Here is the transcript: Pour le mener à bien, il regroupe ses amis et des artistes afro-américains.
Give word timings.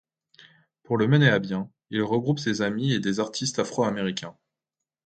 Pour 0.81 0.97
le 0.97 1.07
mener 1.07 1.29
à 1.29 1.37
bien, 1.37 1.69
il 1.91 2.01
regroupe 2.01 2.39
ses 2.39 2.63
amis 2.63 2.91
et 2.93 2.99
des 2.99 3.19
artistes 3.19 3.59
afro-américains. 3.59 4.35